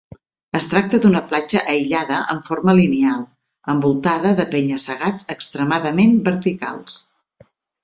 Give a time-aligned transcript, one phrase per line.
[0.59, 3.21] Es tracta d'una platja aïllada en forma lineal,
[3.75, 6.99] envoltada de penya-segats extremadament verticals.